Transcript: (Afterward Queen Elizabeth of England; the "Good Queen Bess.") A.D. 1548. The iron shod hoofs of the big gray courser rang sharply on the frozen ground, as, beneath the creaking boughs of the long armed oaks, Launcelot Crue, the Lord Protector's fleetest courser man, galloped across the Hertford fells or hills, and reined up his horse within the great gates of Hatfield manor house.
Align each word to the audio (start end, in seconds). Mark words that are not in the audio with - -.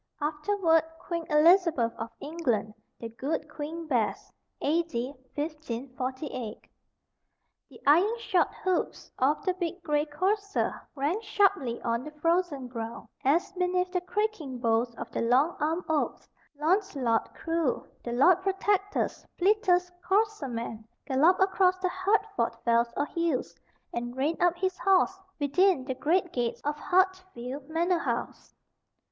(Afterward 0.19 0.81
Queen 0.97 1.27
Elizabeth 1.29 1.93
of 1.95 2.09
England; 2.19 2.73
the 2.99 3.09
"Good 3.09 3.47
Queen 3.47 3.85
Bess.") 3.85 4.33
A.D. 4.59 5.13
1548. 5.35 6.59
The 7.69 7.81
iron 7.85 8.17
shod 8.17 8.47
hoofs 8.63 9.11
of 9.19 9.45
the 9.45 9.53
big 9.53 9.83
gray 9.83 10.05
courser 10.07 10.73
rang 10.95 11.21
sharply 11.21 11.79
on 11.83 12.03
the 12.03 12.09
frozen 12.13 12.67
ground, 12.67 13.09
as, 13.23 13.51
beneath 13.51 13.91
the 13.91 14.01
creaking 14.01 14.57
boughs 14.57 14.91
of 14.95 15.11
the 15.11 15.21
long 15.21 15.55
armed 15.59 15.85
oaks, 15.87 16.27
Launcelot 16.59 17.35
Crue, 17.35 17.85
the 18.03 18.11
Lord 18.13 18.41
Protector's 18.41 19.23
fleetest 19.37 19.91
courser 20.01 20.47
man, 20.49 20.83
galloped 21.05 21.41
across 21.43 21.77
the 21.77 21.89
Hertford 21.89 22.55
fells 22.65 22.91
or 22.97 23.05
hills, 23.05 23.53
and 23.93 24.17
reined 24.17 24.41
up 24.41 24.55
his 24.57 24.79
horse 24.79 25.19
within 25.39 25.85
the 25.85 25.93
great 25.93 26.33
gates 26.33 26.59
of 26.61 26.75
Hatfield 26.79 27.69
manor 27.69 27.99
house. 27.99 28.51